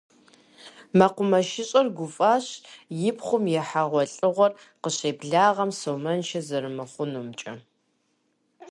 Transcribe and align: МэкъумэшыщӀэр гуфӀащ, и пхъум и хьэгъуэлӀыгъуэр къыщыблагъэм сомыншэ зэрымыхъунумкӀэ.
МэкъумэшыщӀэр 0.97 1.87
гуфӀащ, 1.97 2.45
и 3.09 3.11
пхъум 3.17 3.45
и 3.57 3.59
хьэгъуэлӀыгъуэр 3.67 4.51
къыщыблагъэм 4.81 5.71
сомыншэ 5.79 6.39
зэрымыхъунумкӀэ. 6.47 7.53